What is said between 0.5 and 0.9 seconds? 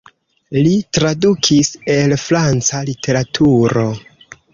Li